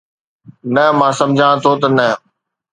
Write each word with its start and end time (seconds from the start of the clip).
نه، 0.73 0.83
مان 0.97 1.11
سمجهان 1.19 1.55
ٿو 1.63 1.71
ته 1.81 1.87
نه 1.97 2.07